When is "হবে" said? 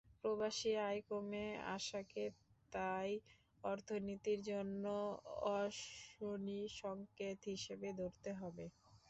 8.39-8.65